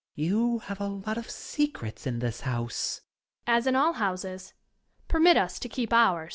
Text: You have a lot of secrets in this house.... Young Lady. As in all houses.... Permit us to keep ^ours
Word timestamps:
You 0.15 0.57
have 0.65 0.81
a 0.81 0.87
lot 0.87 1.19
of 1.19 1.29
secrets 1.29 2.07
in 2.07 2.17
this 2.17 2.41
house.... 2.41 3.01
Young 3.45 3.53
Lady. 3.53 3.57
As 3.59 3.67
in 3.67 3.75
all 3.75 3.93
houses.... 3.93 4.55
Permit 5.07 5.37
us 5.37 5.59
to 5.59 5.69
keep 5.69 5.91
^ours 5.91 6.29